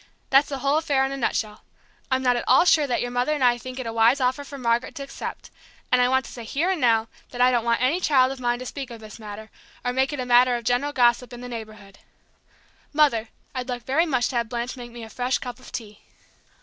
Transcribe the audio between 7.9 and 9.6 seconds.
child of mine to speak of this matter,